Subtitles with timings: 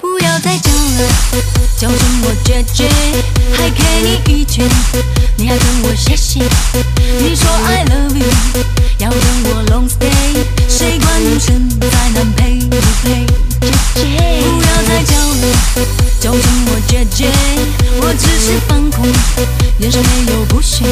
[0.00, 1.08] 不要再讲了，
[1.76, 2.88] 叫声我姐姐，
[3.56, 4.68] 还给你一拳，
[5.36, 6.40] 你还跟我谢谢。
[7.20, 8.26] 你说 I love you，
[8.98, 13.26] 要跟我 long stay，谁管女生在南配不配？
[13.94, 15.42] 姐姐，不要再叫了，
[16.20, 17.30] 叫声我姐姐，
[18.00, 19.06] 我只是放空，
[19.78, 20.84] 眼神没有不屑。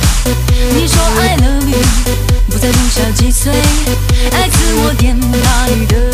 [4.99, 6.08] 点把你的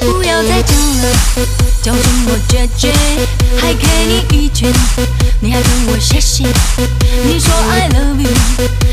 [0.00, 1.04] 不要再叫了，
[1.82, 2.92] 叫声我姐姐，
[3.60, 4.72] 还给你一拳，
[5.40, 6.44] 你还跟我谢谢。
[7.24, 8.30] 你说 I love you，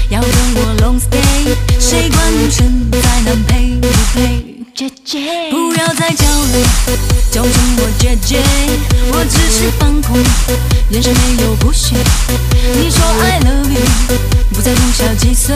[0.09, 4.45] 要跟我 long stay，谁管女生在南配不配？
[4.75, 5.19] 姐姐，
[5.51, 6.59] 不要再叫了，
[7.31, 8.41] 叫声我姐姐，
[9.11, 10.17] 我只是放空，
[10.89, 11.95] 眼神没有不屑。
[12.75, 14.17] 你说 I love you，
[14.51, 15.55] 不在乎小几岁，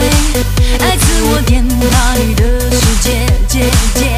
[0.80, 4.17] 爱自我点，把你的世界，姐姐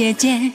[0.00, 0.50] 姐姐。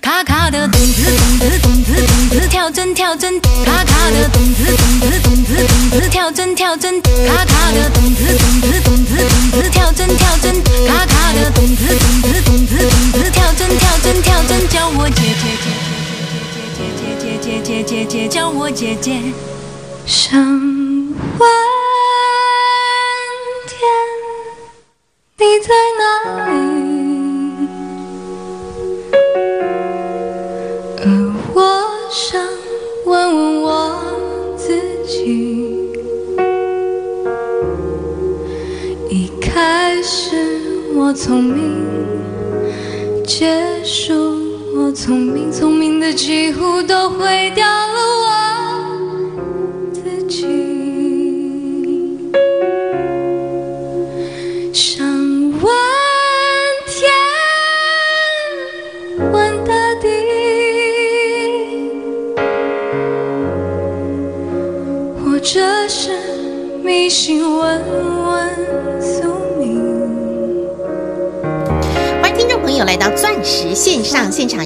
[0.00, 9.14] 卡卡的动子动子动子动子，跳针跳针，卡卡的动子动子动子动子，跳针跳针，卡卡的动子动子动子
[9.52, 10.52] 动子，跳针跳针，
[10.88, 15.70] 卡卡的动子动子动子动子，跳针跳针跳针，叫我姐姐姐
[16.74, 19.22] 姐姐姐姐姐姐姐叫我姐姐。
[20.06, 20.42] 上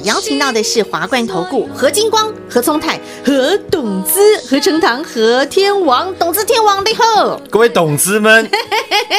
[0.04, 7.40] 邀请到的是华冠投顾何金光、何聪泰、何董资、何成堂、何天王、董资天王，的后！
[7.50, 8.50] 各位董子们，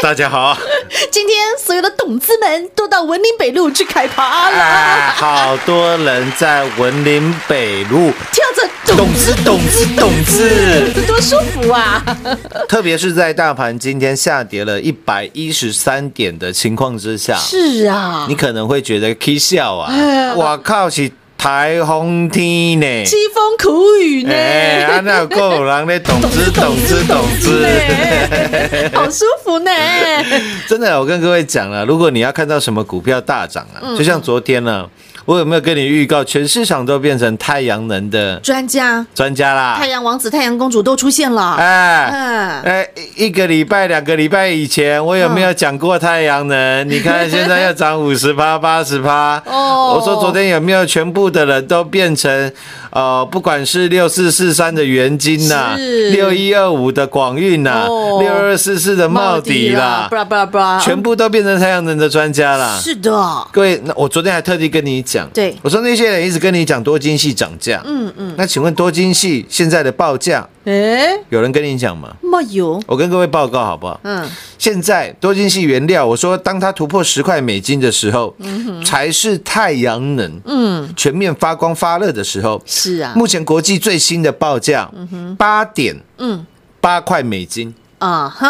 [0.02, 0.58] 大家好！
[1.10, 12.04] 今天所有的董资们都到文林北路去开趴了，哎，好多人在文林北路，跳着董子董子董子，多舒服啊！
[12.68, 22.86] 特别是在大盘今天下跌了一百一十三点的情况之下，是啊你，可能会觉得 K 笑啊哎，我靠是台风天呢。
[23.06, 29.72] 凄风苦雨呢，哎，啊，那有够有人咧懂之懂之懂之， 呢好舒服呢。
[30.68, 34.88] 真的，我跟各位讲了，如果你要看到什么股票大涨啊，嗯就像昨天呢，
[35.26, 39.88] 我有没有跟你预告，全市场都变成太阳能的专家、专家啦太？
[39.88, 41.54] 阳王子、太阳公主都出现了。
[41.56, 42.10] 哎。
[42.12, 46.84] 嗯，哎，一个礼拜、两个礼拜以前，我有没有讲过太阳能？
[46.90, 49.42] 你看现在要涨五十趴、八十趴。
[49.46, 52.52] 哦我说昨天有没有全部的人都变成
[52.90, 62.80] 呃，不管是六四四三的元金呐、是六一二五的广运呐、哦六二四四的茂迪啦布，拉布拉布拉，全部都变成太阳能的专家啦。
[62.82, 63.12] 是的，
[63.52, 65.56] 各位，那我昨天还特地跟你讲，对。
[65.62, 72.16] 我说那些人一直跟你讲多晶系涨价，嗯嗯，那请问多晶系现在的报价，哎，有人跟你讲吗？
[72.22, 74.00] 没有，我跟各位报告好不好？
[74.04, 74.28] 嗯，
[74.58, 78.36] 现在多晶系原料，我说当它突破十块美金的时候，
[78.84, 82.62] 才是太阳能嗯，全面发光发热的时候。
[82.66, 84.90] 是啊，目前国际最新的报价
[85.38, 86.46] 八点嗯。
[86.82, 88.50] 八块美金，啊哈，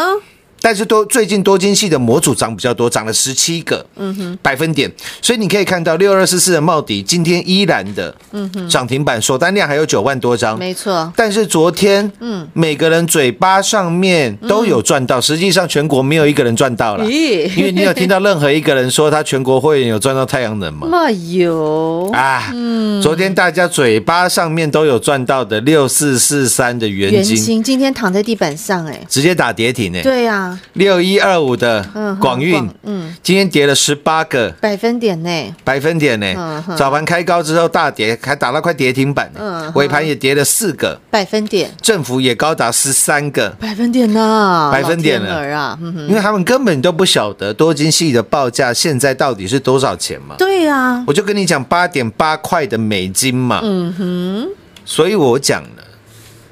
[0.64, 3.86] 但是多最近多晶系的模组涨比较多，涨了十七个
[4.42, 4.90] 百分点，
[5.22, 8.16] 所以你可以看到六二四四的茂迪今天依然的
[8.70, 10.58] 涨停板，锁单量还有九万多张。
[10.58, 17.04] 没错，但是昨天，嗯，每个人嘴巴上面都有赚到，实际上全国没有一个人赚到了。
[17.04, 17.52] 咦。
[17.58, 20.88] 因为你有听到任何一个人说他全国会员有赚到太阳能吗？
[20.90, 22.50] 没有，啊，
[23.02, 30.02] 昨天大家嘴巴上面都有赚到的六四四三的元金，元金今天躺在地板上，哎，直接打跌停呢。
[30.02, 34.52] 对啊，六一二五的嗯广运，嗯，今天跌了十八个。
[34.62, 36.76] 百分点呢，百分点嗯呢。
[36.78, 39.72] 早盘开高之后大跌，还打到快跌停板呢。
[39.76, 43.50] 尾盘也跌了四个，百分点，振幅也高达十三个。
[43.60, 45.78] 百分点呢，百分点了
[46.08, 50.36] 因为他们根本都不晓得多晶系的报价现在到底是多少钱嘛。
[50.38, 53.60] 对呀，我就跟你讲八点八块的美金嘛。
[53.64, 54.48] 嗯哼，
[54.86, 55.83] 所以我讲了，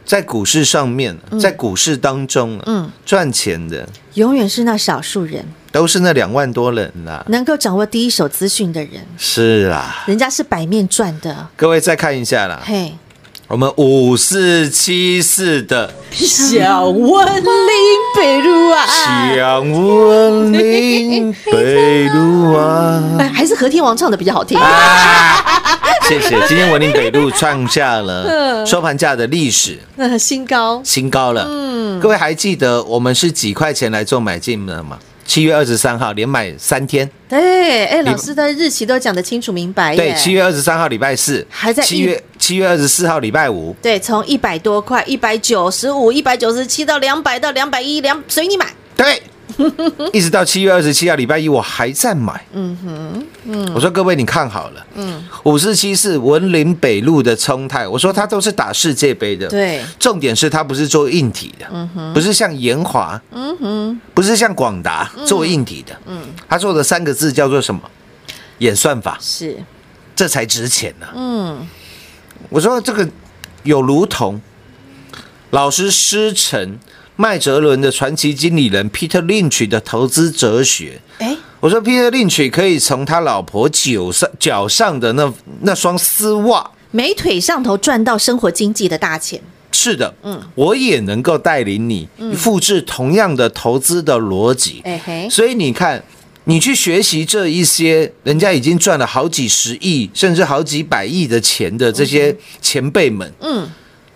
[0.06, 2.90] 在股市上面，在股市当中，嗯。
[3.06, 5.46] 赚钱的永远是那少数人。
[5.72, 7.24] 都是那两万多人啦。
[7.30, 12.94] 能够掌握第一手资讯的人，是啊，人家是百面赚的，各位再看一下啦，嘿，
[13.52, 17.44] 我们五四七四的小温林
[18.16, 18.86] 北路啊，
[19.36, 23.04] 小文林北路啊。
[23.20, 24.58] 哎，还是和天王唱的比较好听。
[24.58, 25.76] 啊，
[26.08, 26.30] 谢谢！
[26.48, 31.46] 今天文林北路创下了 收盘价的历史呃，新高，新高了。
[31.50, 34.98] 嗯，各位还记得我们是几块钱来做买进的吗？
[35.26, 39.98] 七月二十三号连买三天，对，哎，老师的日期都讲得清楚明白耶。
[39.98, 48.74] 对，七月二十三号礼拜四，还在七月七月二十四号礼拜五，对，从一百多块，一百九十五、一百九十七到两百到两百一，两随你买。
[48.98, 49.22] 对，
[50.12, 52.44] 一直到七月二十七号礼拜一，我还在买。
[52.54, 62.14] 嗯哼，嗯，我说各位你看好了，嗯，五四七是文林北路的冲泰，我说它都是打世界杯的，对，重点是它不是做硬体的，嗯哼。
[62.14, 63.22] 不是像延华，
[64.16, 67.82] 不是像广达做硬体的，嗯，他做的三个字叫做什么？
[68.58, 69.58] 演算法，是，
[70.16, 71.68] 这才值钱呢、嗯，
[72.52, 73.08] 我说这个
[73.64, 74.42] 有如同
[75.52, 76.78] 老师师承
[77.16, 81.00] 麦哲伦的传奇经理人 Peter Lynch 的投资哲学。
[81.20, 86.70] 哎，我说 Peter Lynch 可以从他老婆脚上脚上的那那双丝袜。
[86.92, 89.42] 美腿上头赚到生活经济的大钱。
[89.72, 94.82] 是的，嗯，我也能够带领你复制同样的投资的逻辑。
[94.84, 96.04] 哎嘿，所以你看，
[96.52, 103.70] 你去学习这一些人家已经赚了好几十亿，甚至好几百亿的钱的这些前辈们，嗯，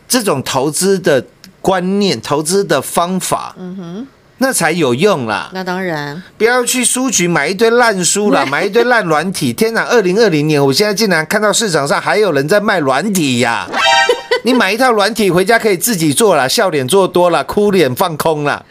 [0.06, 1.26] 这种投资的
[1.62, 4.08] 观念、投资的方法，嗯哼，
[4.40, 5.50] 那才有用啦。
[5.54, 9.54] 那当然，不要去书局买一堆烂书啦， 买一堆烂软体。
[9.54, 13.66] 天哪，二零二零年，我现在竟然看到市场上还有人在卖软体呀！
[14.44, 18.62] 你买一套软体回家可以自己做啦，笑脸做多了，哭脸放空啦。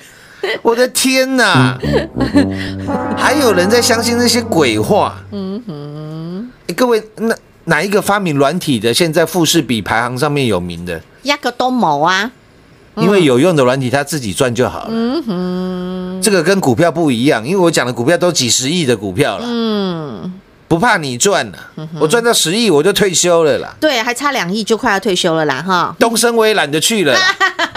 [0.63, 1.79] 我的天哪！
[3.17, 5.17] 还有人在相信那些鬼话。
[5.33, 7.35] 嗯哼，各位，那
[7.65, 11.01] 哪一个发明软体的，现在富士比排行上面有名的？
[11.23, 12.31] 压个都某啊。
[12.97, 14.91] 因为有用的软体，他自己赚就好了。
[14.91, 19.45] 嗯哼，这个跟股票不一样，因为我讲的股票都几十亿的股票了。
[19.49, 20.33] 嗯，
[20.75, 21.59] 不怕你赚了，
[22.01, 23.73] 我赚到十亿我就退休了啦。
[23.79, 25.95] 对，还差两亿就快要退休了啦，哈。
[26.01, 27.21] 东升我也懒得去了啦，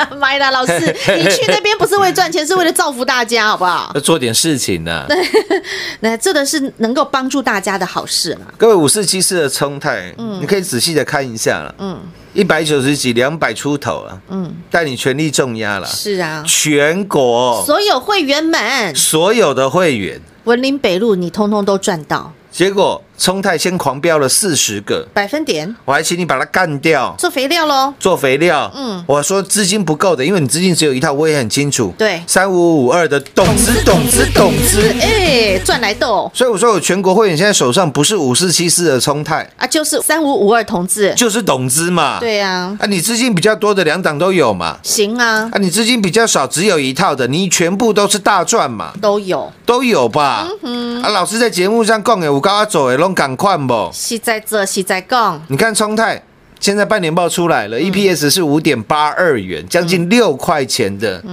[0.17, 0.79] 妈的，老师，
[1.15, 3.91] 你去那边不是为赚钱，是为了造福大家，好不好？
[3.93, 5.05] 要 做点事情呢。
[6.01, 8.47] 那这个是能够帮助大家的好事嘛。
[8.57, 10.11] 各位五四七四的冲泰，
[10.41, 11.75] 你可以仔细的看一下了。
[11.77, 11.99] 嗯，
[12.33, 14.17] 一百九十几、两百出头啊。
[14.29, 15.85] 嗯，带你全力重压了。
[15.85, 22.33] 是啊，全国所有会员们，所有的会员，文林北路你通通都赚到。
[22.57, 27.15] 结果聪泰先狂飙了四十个，百分点我还请你把它干掉。
[27.17, 27.93] 做肥料喽。
[27.99, 31.93] 做肥料，嗯我说资金不够的，因为你资金只有一套，我也很清楚。
[31.97, 34.93] 对三五五二的董资，董资，董资。
[35.01, 41.13] 哎，赚来豆所以我说，我全国会员现在手上不是五四七四的冲泰，啊，就是三五五二同志。
[41.15, 42.19] 就是董资嘛。
[42.19, 44.77] 对呀，啊，你资金比较多的两档都有嘛。
[44.83, 49.51] 行啊，啊，你资金比较少，只有一套的，你全部都是大赚嘛，都有。
[49.65, 50.47] 都有吧？
[50.61, 53.89] 嗯啊，老师在节目上讲给，我告他走的，拢赶快不？
[53.93, 55.41] 是在这，是在讲。
[55.47, 56.21] 你看聪泰
[56.59, 61.23] 现在半年报出来嗯了、e p s 是五点八二元，将近六块钱的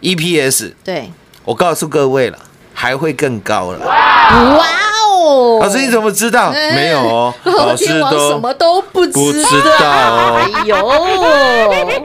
[0.00, 1.10] EPS，对，
[1.44, 2.38] 我告诉各位了，
[2.72, 3.78] 还会更高了。
[3.84, 4.66] 哇
[5.20, 5.58] 哦！
[5.60, 6.50] 老师你怎么知道？
[6.54, 9.78] 哎没有哦， 老师我什么都不知不知道。
[9.80, 10.76] 道哦哎呦，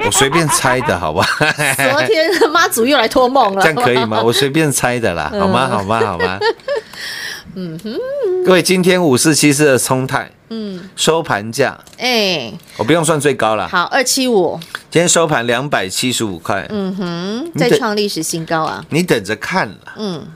[0.06, 1.24] 我随便猜的好吧？
[1.38, 4.24] 昨天妈祖又来托梦了，这样可以吗？
[4.24, 5.68] 我随便猜的啦，好吗？
[5.70, 6.00] 好吗？
[6.04, 6.40] 好吗？
[7.56, 7.94] 嗯哼，
[8.46, 11.80] 各位，今天五四七四的冲泰，嗯，收盘价。
[11.98, 14.60] 哎，我不用算最高了，好，二七五，
[14.92, 18.86] 今天收盘两百七十五块，嗯哼，再创历史新高啊！
[18.90, 20.28] 你等着看了，嗯，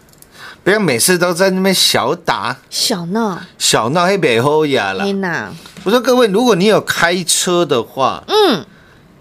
[0.63, 2.55] 不要每次都在那边小打。
[2.69, 5.03] 小闹，小闹黑北后呀啦。
[5.03, 5.19] 天。
[5.19, 5.51] 哪，
[5.83, 8.65] 我说各位，如果你有开车的话，嗯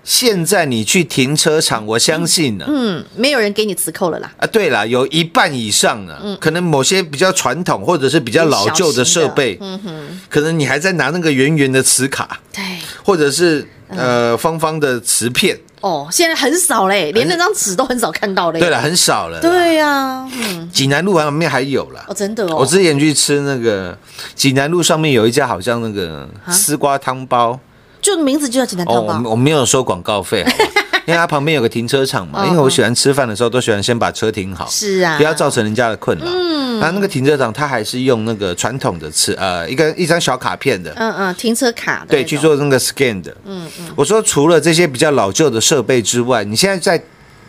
[0.06, 4.32] 现在你去停车场，我相信呢、嗯，没有人给你磁扣了啦。
[4.38, 12.62] 啊，对啦，有一半以上呢，可能某些比较传统或者是比较老旧的设备，嗯哼，可能你还在拿那个圆圆的磁卡，对，
[13.02, 18.60] 或者是呃方方的磁片，哦，现在很少嘞，连那张纸都很少看到嘞。
[18.60, 22.04] 对了，很少了。，对呀，嗯，济南路旁边还有啦。
[22.06, 23.98] 哦，真的哦，我之前去吃那个
[24.36, 27.58] 济南路上面有一家好像那个丝瓜汤包，
[28.06, 29.30] 就名字就叫简单哦，汤包。
[29.30, 30.44] 我我没有收广告费，
[31.06, 36.24] 因为它旁边有个停车场嘛，嗯因为我喜欢吃饭的时候都喜欢先把车停好，是啊不要造成人家的困扰。
[36.26, 43.36] 嗯，那那个停车场它还是用那个传统的车呃一个一张小卡片的，嗯嗯，停车卡的对，去做那个 scan 的。
[43.44, 47.02] 嗯嗯，我说除了这些比较老旧的设备之外，你现在在。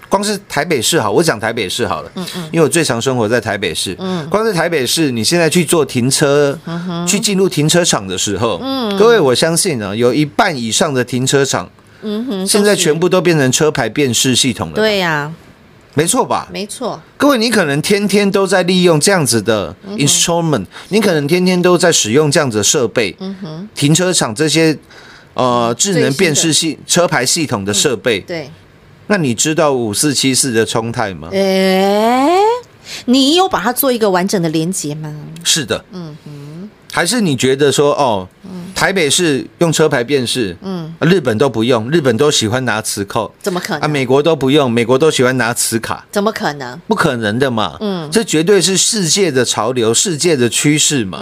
[0.10, 6.58] 光是台北市好，我讲台北市好了，嗯嗯，因为我最常生活在台北市，嗯，光是台北市，你现在去做停车，
[7.08, 11.70] 去进入停车场的时候，嗯，各位，我相信呢，有一半以上的停车场，
[12.02, 15.32] 嗯哼，现在全部都变成车牌辨识系统了，，对呀，
[15.94, 16.48] 没错吧？
[16.54, 24.78] 没错，各位，你可能天天都在利用这样子的嗯 instrument，、你可能天天都在使用这样子的设备，嗯哼，停车场这些
[25.34, 28.50] 呃智能辨识系车牌系统的设备，对，
[29.08, 31.30] 那你知道五四七四的冲泰吗？
[31.32, 32.30] 哎，
[33.06, 35.14] 你有把它做一个完整的连接吗？
[35.44, 38.28] 是的，嗯哼还是你觉得说哦，
[38.78, 43.88] 台北市用车牌辨识，嗯，日本都不用，日本都喜欢拿磁扣啊，怎么可能啊？
[43.88, 46.06] 美国都不用，美国都喜欢拿磁卡。
[46.12, 46.80] 怎么可能？
[46.88, 51.20] 不可能的嘛，嗯，这绝对是世界的潮流，世界的趋势嘛。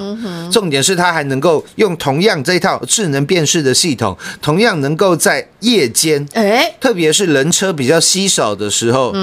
[0.51, 9.13] 重点是它还能够用同样这套智能辨识的系统，同样能够在夜间，哎，特别是人车比较稀少的时候，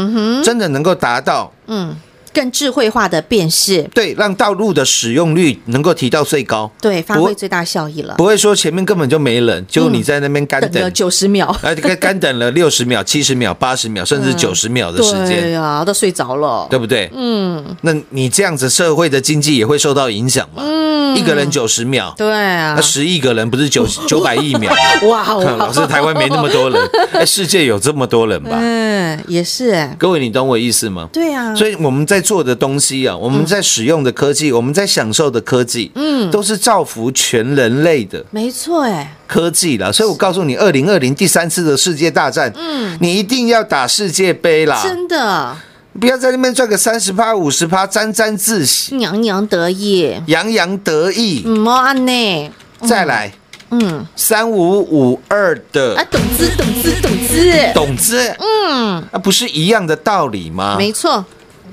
[0.42, 1.94] 真的能够达到嗯，
[2.32, 8.14] 更智慧化的辨识，对让道路的使用率能够提到最高，对，发挥最大效益了。
[8.18, 10.92] 不会说前面根本就没人，就你在那边干等。
[10.92, 16.66] 九十秒， 哎，干干等了六十秒、七十秒、八十秒，甚至九十秒的时对间，呀，都睡着了。
[16.70, 17.10] 对不对？
[17.14, 20.62] 嗯那你这样子，社会的经济也会受到影响嘛？
[20.64, 24.76] 嗯，一个人九十秒，对啊那，十亿个人不是九 九百亿秒吗？
[25.08, 26.80] 哇哦， 老师，台湾没那么多人，
[27.12, 28.56] 哎，世界有这么多人吧？
[28.60, 31.08] 嗯，也是哎，各位，你懂我意思吗？
[31.12, 39.92] 对啊，所以我们在做的东西啊，我们在使用的科技，我们在享受的科技，嗯，都是造福全人类的没错哎，科技啦。
[39.92, 45.56] 所以我告诉你，二零二零第三次的世界大战，嗯，你一定要打世界杯啦，真的。
[46.00, 51.42] 不要在那边赚个三十趴、五十趴，沾沾自喜，洋洋得意，洋洋得意。
[51.44, 52.50] 嗯，莫安呢，
[52.86, 53.30] 再来。
[53.74, 55.94] 嗯，三五五二的。
[55.96, 60.76] 啊的，懂资懂资懂资，董子，嗯，啊，不是一样的道理吗？
[60.78, 61.22] 没错，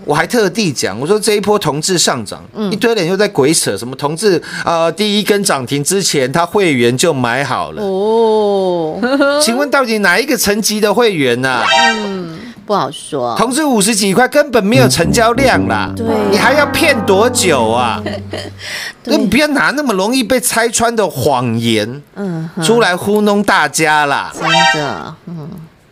[0.05, 2.71] 我还特地讲，我说这一波同志上涨，嗯。
[2.71, 7.81] 一堆人又在鬼扯什么同志呃第一根涨停之前，他会员就买好了。
[7.83, 8.99] 哦，
[9.41, 11.63] 请问到底哪一个层级的会员呐、
[12.65, 18.01] 不好说，同志五十几块根本没有成交量啦，对你还要骗多久啊？
[19.05, 24.47] 那你不要拿那么容易被拆穿的谎言嗯，出来糊弄大家啦，真
[24.81, 25.49] 的，嗯，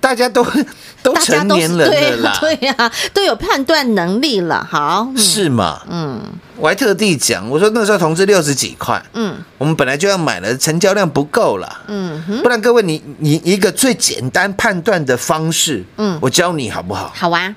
[0.08, 0.42] 大家都
[1.04, 5.18] 都成年人了啦，对呀，都有判断能力了，好，嗯。
[5.18, 5.82] 是吗？
[5.90, 6.22] 嗯。
[6.56, 9.36] 我还特地讲，我说那时候同志六十几块，嗯。
[9.58, 11.82] 我们本来就要买了，成交量不够了。
[11.88, 16.18] 嗯哼，不然各位，你你一个最简单判断的方式，嗯。
[16.22, 17.12] 我教你好不好？
[17.14, 17.54] 好啊，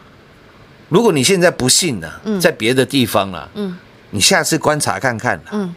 [0.89, 2.41] 如果你现在不信呢、嗯。
[2.41, 3.79] 在别的地方了，嗯。
[4.11, 5.51] 你下次观察看看啦。
[5.53, 5.73] 嗯。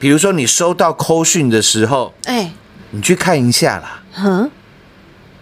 [0.00, 2.50] 比如说你收到扣讯的时候，哎，
[2.90, 4.50] 你去看一下啦，哼，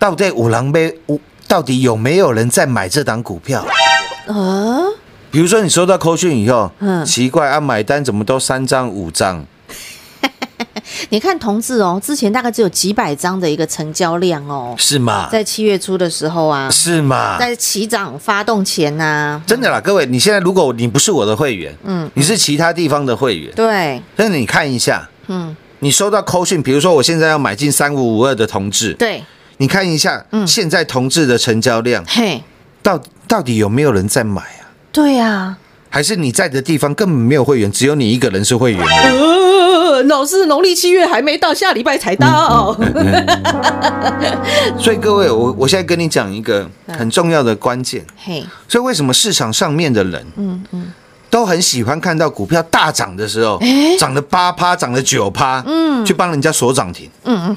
[0.02, 3.64] 到底五郎杯五到底有没有人在买这档股票？
[4.26, 4.82] 啊，
[5.30, 7.06] 比如说你收到扣讯以后，嗯。
[7.06, 9.46] 奇怪啊，买单怎么都三张五张？
[11.10, 15.28] 你看同志哦，之前大概只有几百张的一个成交量哦，是吗？
[15.30, 17.38] 在七月初的时候啊，是吗？
[17.38, 29.22] 在起涨发动前呐、真的啦，各位，你现在如果你不是我的会员，嗯，你是其他地方的会员，对，那你看一下，嗯，你收到扣讯，比如说我现在要买进三五五二的同志，对，
[29.62, 30.44] 你看一下，嗯。
[30.44, 32.42] 现在同志的成交量嘿，
[32.82, 34.66] 到到底有没有人在买啊？
[34.90, 35.56] 对啊，
[35.88, 38.84] 还是你在的地方根本没有会员，只有你一个人是会员？
[38.84, 42.76] 呃，老师，农历七月还没到，下礼拜才到。
[44.80, 48.04] 所以各位，我我现在跟你讲一个很重要的关键。
[48.16, 50.92] 嘿，所以为什么市场上面的人，嗯嗯，
[51.30, 53.60] 都很喜欢看到股票大涨的时候，
[53.96, 57.56] 涨了八趴，涨了九趴，嗯，去帮人家锁涨停，嗯嗯，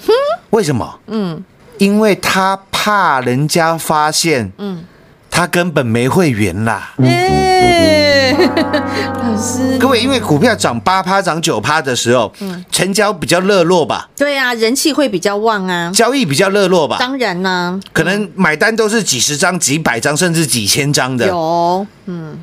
[0.52, 1.00] 为什么？
[1.08, 1.44] 嗯，
[1.77, 4.84] 因为他怕人家发现，嗯，
[5.29, 6.94] 他根本没会员啦。
[6.98, 8.32] 哎，
[9.22, 12.63] 老师，各位，因为股票涨八趴、涨九趴的时候，嗯。
[12.72, 15.91] 成交比较热络吧，对啊，人气会比较旺啊。
[15.94, 21.27] 交易比较热络吧，当然啦、可能买单都是几十张、几百张，甚至几千张的。
[21.27, 21.88] 有。
[22.05, 22.38] 嗯。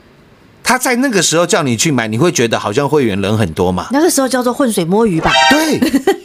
[0.64, 3.88] 他在那个时候叫你去买，你会觉得好像会员人很多嘛？
[3.90, 5.78] 那个时候叫做浑水摸鱼吧，对，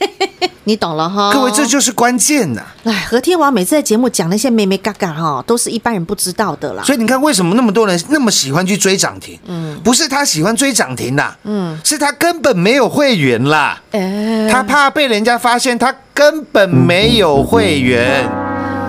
[0.67, 1.31] 你懂了哈。
[1.31, 6.83] 各位，这就是关键呐、哎，何天王每次在节目讲那些妹妹嘎嘎哈，都是一般人不知道的啦。
[6.83, 9.39] 所以你看，为什么那么多人那么喜欢去追涨停？
[9.47, 18.29] 嗯，不是他喜欢追涨停啦，嗯，是他根本没有会员啦，哎，他怕被人家发现他根本没有会员。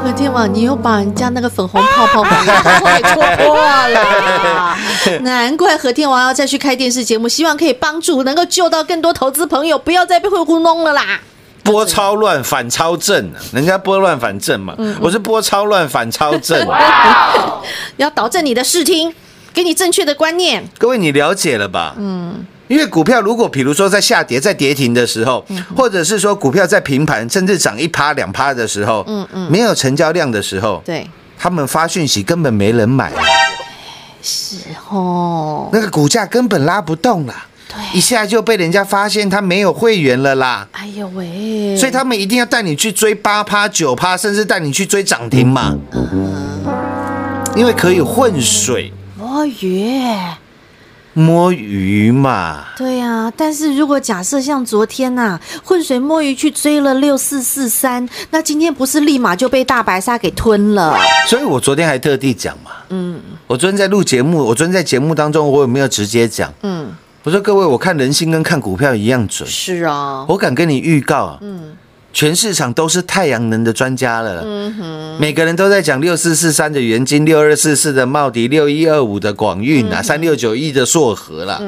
[0.03, 4.77] 何天王，你又把人家那个粉红泡泡把泡泡给戳破了，
[5.23, 11.21] 难怪何天王要再去开电视节目，希望可以帮助能够救到更多投资朋友，不要再被会糊弄了啦。
[11.69, 16.67] 波超乱反超正啊，人家波乱反正嘛，我是波超乱反超正。
[17.99, 19.15] 要导正你的视听，
[19.53, 20.67] 给你正确的观念。
[20.79, 21.95] 各位，你了解了吧？
[21.99, 25.45] 嗯，因为股票如果比如说在下跌、在跌停的时候，
[25.77, 33.13] 或者是说股票在平盘甚至涨一趴、两趴的时候，嗯嗯，没有成交量的时候，对，他们发讯息根本没人买，
[34.23, 34.57] 是
[34.89, 37.47] 哦，那个股价根本拉不动啦，
[37.93, 40.67] 一下就被人家发现他没有会员了啦。
[40.73, 45.75] 哎呦喂，所以他们一定要带你去追八趴、九趴，甚至带你去追涨停嘛，
[47.57, 50.03] 因为可以混水摸鱼。
[51.15, 52.67] 摸鱼嘛。
[52.77, 60.97] 对呀、但是如果假设像昨天呐、浑水摸鱼去追了六四四三，那今天不是立马就被大白鲨给吞了？
[61.27, 66.55] 所以我昨天还特地讲嘛，嗯，我昨天在录节目，我昨天在节目当中，我有没有直接讲？
[66.63, 66.95] 嗯，
[67.29, 71.77] 我说各位，我看人心跟看股票一样准，是啊，我敢跟你预告啊，嗯，
[72.11, 81.61] 全市场都是太阳能的专家了，嗯哼，每个人都在讲六四四三的元金，六二四四的茂迪，六一二五的广运啊，三六九一的硕和啦，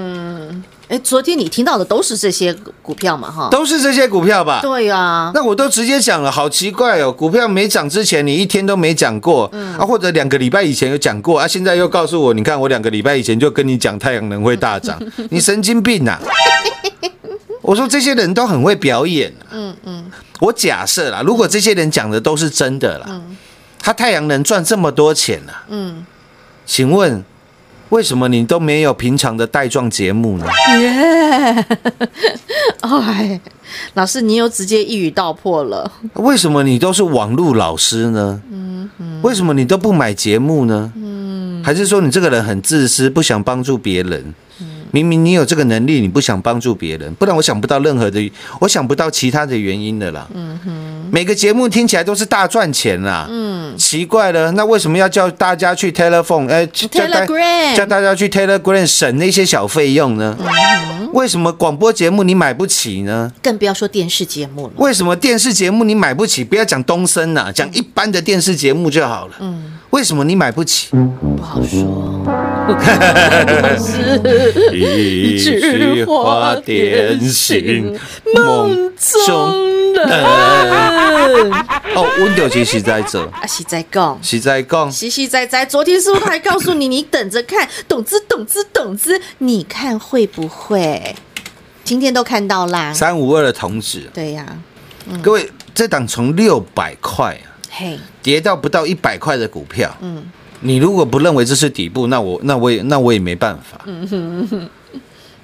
[0.90, 3.31] 哎，昨天你听到的都是这些股票嘛？
[3.31, 4.59] 哈，都是这些股票吧？
[4.61, 7.12] 对呀、那我都直接讲了，好奇怪哦！
[7.12, 9.44] 股票没涨之前，你一天都没讲过、
[9.79, 15.00] 啊，或者两个礼拜以前有讲过啊，现在又告诉我，你看我两个礼拜以前就跟你讲太阳能会大涨，
[15.31, 16.20] 你神经病啊！
[17.62, 23.20] 我说这些人都很会表演、啊，嗯嗯，我假设啦，如果这些人讲的都是真的啦，
[23.81, 26.05] 他太阳能赚这么多钱啦，嗯，
[26.66, 27.22] 请问
[27.90, 30.46] 为什么你都没有平常的带状节目呢？
[30.81, 31.66] 耶！
[32.81, 33.40] 哎，
[33.94, 35.90] 老师，你又直接一语道破了。
[36.14, 38.40] 为什么你都是网络老师呢？
[39.22, 40.92] 为什么你都不买节目呢？
[41.62, 44.35] 还是说你这个人很自私，不想帮助别人？
[44.92, 50.26] 明明你有这个能力，你不想帮助别人，不然我想不到任何的，我想不到其他的原因的啦。
[50.35, 53.26] 嗯哼每个节目听起来都是大赚钱啦。
[53.29, 56.48] 嗯，奇怪了，那为什么要叫大家去 Telephone？
[56.48, 60.37] 哎、叫大 Telegram 叫大家去 Telegram 省那些小费用呢？
[61.12, 63.33] 为什么广播节目你买不起呢？
[63.42, 64.72] 更不要说电视节目了。
[64.76, 66.44] 为什么电视节目你买不起？
[66.44, 69.35] 不要讲东森呐、讲一般的电视节目就好了。
[69.40, 70.88] 嗯，为什么你买不起？
[70.90, 72.60] 不好说。
[74.72, 77.98] 一枝花点醒
[78.35, 80.06] 梦中人。
[81.92, 85.66] 哦，温度其实在这，啊，是在讲，是在讲，实实在在。
[85.66, 91.14] 昨天是不是还告诉你，你等着看，懂之懂之懂之，你看会不会？
[91.83, 92.92] 今天都看到啦。
[92.92, 94.46] 三五二的同志，对呀、
[95.22, 100.24] 各位，这档从六百块啊嘿，跌到不到一百块的股票，嗯，
[100.61, 103.85] 你如果不认为这是底部，那我那我也那我也没办法。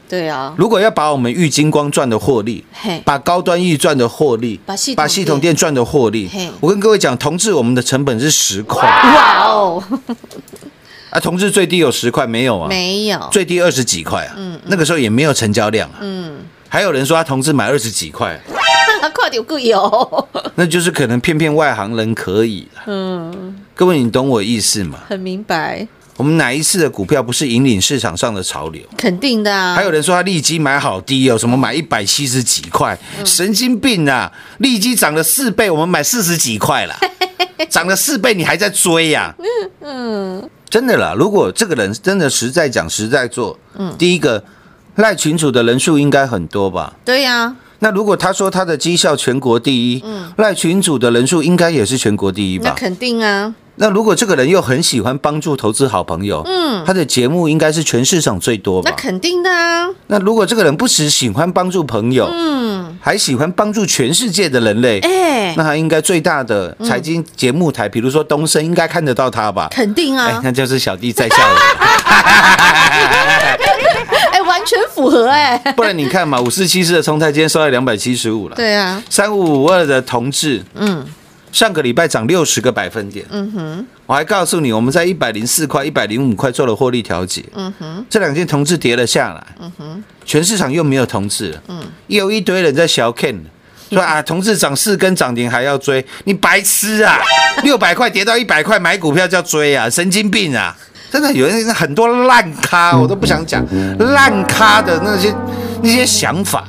[0.08, 2.64] 对啊，如果要把我们玉金光赚的获利，
[3.04, 8.88] 把高端玉赚的获利，把系统把系统店赚的获利，我跟各位讲，同志我们的成本是十块。
[8.88, 9.82] 哇哦，
[11.10, 12.68] 啊，同志最低有十块没有啊？
[12.68, 15.98] 没有，最低二十几块啊，嗯那个时候也没有成交量啊。
[16.02, 16.36] 嗯，
[16.68, 18.40] 还有人说他同志买二十几块，
[20.56, 22.82] 那就是可能骗骗外行人可以啦。
[22.86, 24.98] 嗯，各位，你懂我意思吗？
[25.08, 28.82] 很明白，我们哪一次的股票不是引领市场上的潮流？
[28.96, 34.32] 肯定的啊，还有人说他利基买好低哦，什么买一百七十几块，神经病啊！
[34.58, 36.96] 利基涨了四倍，我们买四十几块啦，
[37.68, 39.34] 涨了四倍你还在追呀、
[39.80, 44.42] 嗯，真的啦，如果这个人真的实在讲实在做，嗯，第一个
[44.96, 46.94] 赖群主的人数应该很多吧？
[47.04, 52.70] 对呀，那如果他说他的绩效全国第一，嗯赖群主的人数应该也是全国第一吧？
[52.70, 58.96] 那肯定啊，那如果这个人又很喜欢帮助投资好朋友，嗯，他的节目应该是全市场最多吧那？
[58.96, 69.68] 肯定的啊，那如果这个人不只喜欢帮助朋友，嗯，还喜欢帮助全世界的人类，哎那，他应该最大的财经节目台，比如说东升，应该看得到他吧？
[69.70, 71.60] 肯定啊，，哎那就是小弟在笑了。
[74.66, 81.06] 全符合哎，不然你看嘛，五四七四的冲泰今天收在两百七十五了，对啊，三五五二的同志嗯。
[81.52, 93.36] 上个礼拜涨六十个百分点，嗯哼，我还告诉你，我们在一百零四块、一百零五块做了获利调节，嗯哼，这两件同志跌了下来，嗯哼，全市场又没有同志了，嗯，又有一堆人在小 Ken。
[93.88, 97.20] 说啊，同志涨四根涨停还要追，你白痴啊！
[97.62, 100.76] 六百块跌到一百块买股票叫追啊，神经病啊！
[101.10, 103.64] 真的有人很多烂咖，我都不想讲
[103.98, 105.34] 烂咖的那些
[105.82, 106.64] 那些想法，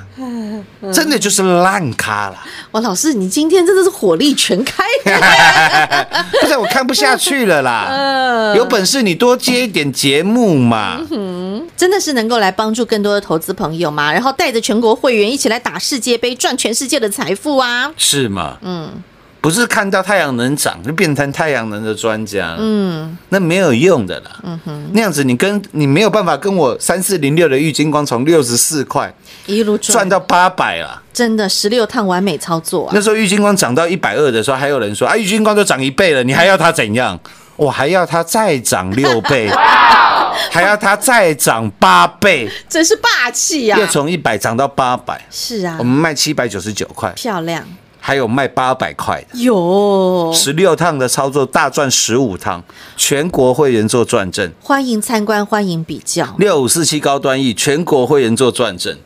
[0.93, 2.38] 真的就是烂咖了。
[2.71, 4.84] 哇，老师，你今天真的是火力全开，
[6.41, 11.00] 不是我看不下去了啦，嗯有本事你多接一点节目嘛。
[11.76, 17.91] 真的是能够来帮助更多的投资朋友嘛，然后带着全国会员一起来打世界杯，赚全世界的财富啊！
[17.97, 18.58] 是吗？
[18.63, 18.91] 嗯
[19.47, 24.31] 不是看到太阳能涨就变成太阳能的专家，嗯，那没有用的啦。
[24.43, 29.13] 嗯哼那样子你跟你没有办法跟我三四零六的玉金光从六十四块
[29.45, 31.01] 一路赚到八百了。
[31.13, 32.91] 真的十六趟完美操作啊！
[32.93, 37.17] 那时候玉金光涨到一百二的时候，还有人说啊，玉金光都涨一倍了，你还要它怎样？
[37.55, 39.49] 我还要它再涨六倍，
[40.51, 43.88] 还要它再涨八倍，真是霸气啊又！
[43.88, 45.25] 从一百涨到八百。
[45.31, 47.63] 是啊我，们卖七百九十九块，漂亮
[48.07, 52.63] 还有卖八百块的，有，十六趟的操作大赚十五趟，
[52.95, 56.33] 全国会员做转正，欢迎参观，欢迎比较。
[56.37, 58.97] 六五四七高端 E 全国会员做转正，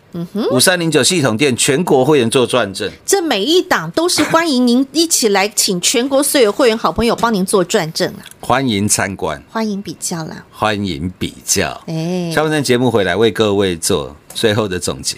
[0.51, 10.45] 五三零九系统店全国会员做转正，这每一档都是欢迎您一起来，请全国所有会员好朋友帮您做转正啊，欢迎参观，欢迎比较啦。
[10.51, 11.69] 欢迎比较。
[11.87, 15.17] 哎，下半段节目回来为各位做最后的总结。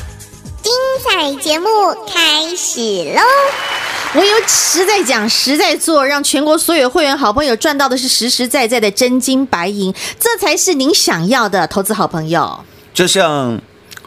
[0.91, 1.67] 精彩节目
[2.05, 2.81] 开始
[3.13, 3.21] 喽！
[4.13, 12.59] 我有实在讲，实在做，让全国所有会员好朋友赚到的是实实在在的真金白银，这才是您想要的投资好朋友。
[12.93, 13.57] 就像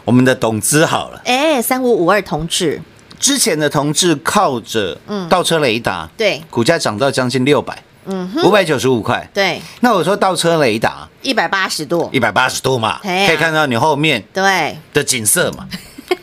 [0.04, 2.82] 我们的董资好了，哎，三五五二同志，
[3.18, 4.98] 之前的同志靠着
[5.30, 6.42] 倒车雷达，对。
[6.50, 9.26] 股价涨到将近六百，嗯五百九十五块。
[9.32, 15.66] 对，那我说倒车雷达一百八十度，一百八十度嘛，可以看到你后面对，的景色嘛，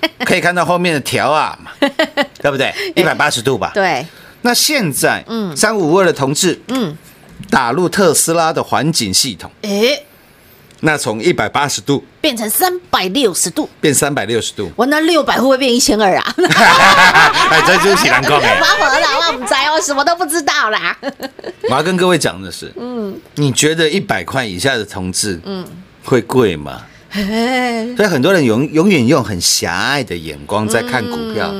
[0.25, 1.71] 可以看到后面的条啊嘛，
[2.41, 2.73] 对不对？
[2.95, 3.71] 一百八十度吧。
[3.73, 4.05] 对，
[4.41, 6.95] 那现在，嗯嗯，三五二的同志嗯，
[7.49, 10.01] 打入特斯拉的环境系统，哎，
[10.81, 16.35] 那从一百八十度变成三百六十度，变三百六十度，我那六百会不会变一千二啊？
[17.51, 18.59] 哎，这就是喜兰讲哎。
[18.59, 20.97] 麻烦了，我不知道，我什么都不知道啦。
[21.69, 25.65] 我要跟各位讲的是，嗯，你觉得一百块以下的同志，嗯，
[26.03, 26.81] 会贵吗？
[27.11, 31.53] 哎，所以很多人永永远用很狭隘的眼光在看股票。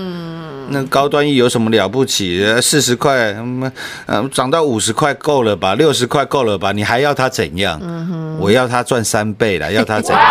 [0.71, 2.43] 那高端一有什么了不起？
[2.61, 3.71] 四十块，嗯，
[4.05, 5.75] 呃，涨到五十块够了吧？
[5.75, 6.71] 六十块够了吧？
[6.71, 7.79] 你还要它怎样？
[8.39, 10.23] 我要它赚三倍了， 要它怎样？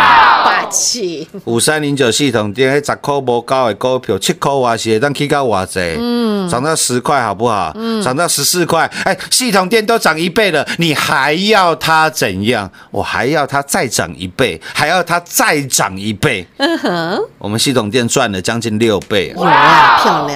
[0.43, 7.71] 霸气，五三零九系统店，迄十块无高的股票，七块外是当起到偌济，嗯，涨到十块好不好？
[7.75, 12.69] 嗯，涨到十四块，哎，系统店都涨一倍了，你还要它怎样？
[12.89, 16.45] 我还要它再涨一倍，还要它再涨一倍。
[16.57, 20.30] 嗯哼，我们系统店赚了将近六倍，哇，漂亮，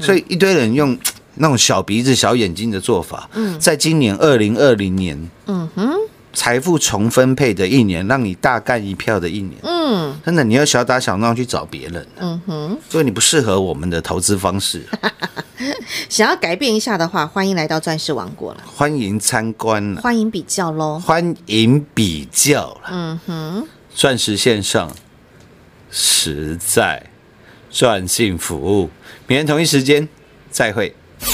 [0.00, 0.96] 所以一堆人用
[1.34, 5.92] 那种小鼻子小眼睛的做法，在今年二零二零年，嗯哼，
[6.32, 9.90] 财富重分配的一年，让你大干一票的一年，嗯。
[10.24, 14.84] 真的你要小打小闹去找别人，嗯哼，所以你不适合我们的投资方式，
[16.08, 20.98] 想要改变一下的话，欢迎来到钻石王国了，欢迎参观了，欢迎比较喽。
[20.98, 24.90] 欢迎比较了，嗯哼，钻石线上
[25.90, 27.09] 实在
[27.70, 28.90] 赚幸福，
[29.26, 30.08] 明天同一时间
[30.50, 30.94] 再会。
[31.20, 31.28] 快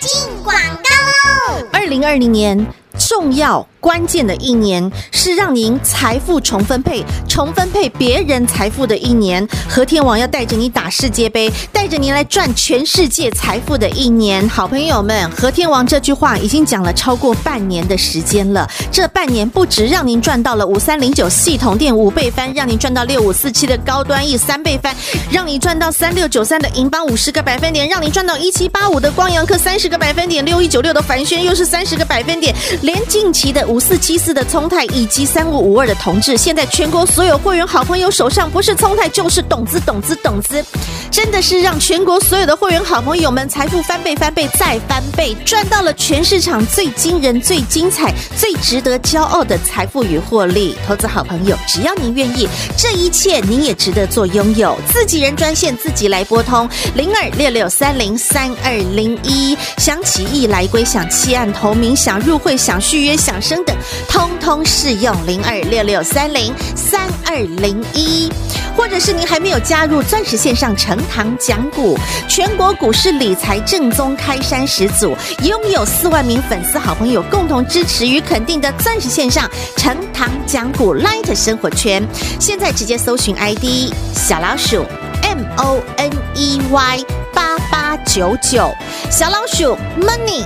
[0.00, 1.68] 进广告喽！
[1.72, 2.66] 二零二零年
[3.08, 9.46] 重要关键的一年，是让您财富重分配、重分配别人财富的一年。
[9.66, 14.46] 和天王要带着你打世界杯，带着您来赚全世界财富的一年。
[14.50, 18.68] 好朋友们，和天王这句话已经讲了超过半年的时间了。
[18.92, 24.94] 这半年不止让您赚到了五三零九系统店五倍翻，让您赚到六五四七的高端 E 三倍翻，
[25.30, 32.54] 让你赚到三六九三的银邦五十个百分点，让你赚到一七八五的光阳科三十个百分点，六一九六的凡轩又是三十个百分点，
[32.92, 40.64] 连近期的五四七四的聪泰以及三五五二的同志，现在全国所有会员好朋友手上不是聪泰就是董子董子董子，
[41.08, 50.74] 真的是让全国所有的会员好朋友们财富翻倍翻倍再翻倍，赚到了全市场最惊人、最精彩、最值得骄傲的财富与获利。
[50.84, 54.76] 投资好朋友，只要您愿意，这一切您也值得做拥有。
[54.92, 63.76] 自己人专线自己来拨通零二六六三零三二零一，想起意来归，想弃暗投明，想入会，想续约，想升等，
[64.08, 68.28] 通通适用零二六六三零三二零一。
[68.76, 82.02] 或者是您还没有加入钻石线上成堂讲股，全国股市理财正宗开山始祖，拥有四万名粉丝好朋友共同支持与肯定的钻石线上成堂讲股 Light 生活圈，
[82.38, 84.86] 现在直接搜寻 ID 小老鼠
[85.22, 88.72] M O N E Y 八八九九，
[89.10, 90.44] 小老鼠 Money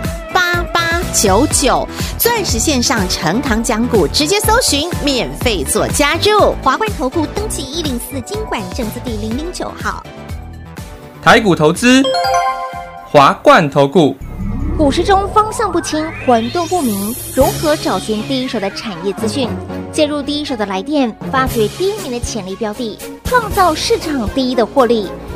[1.15, 1.87] 九九，
[2.19, 6.53] 钻石线上成堂讲股，直接搜寻免费做加入。
[6.61, 10.05] 华冠投顾登记一零四经管证字第零零九号。
[11.23, 12.03] 台股投资，
[13.07, 14.17] 华冠投顾。
[14.77, 19.49] 股市中方向不清、混沌不明，如何找寻第一手的产业资讯？
[19.93, 25.09] 介入第一手的来电，发掘第一名的潜力标的，创造市场第一的获利。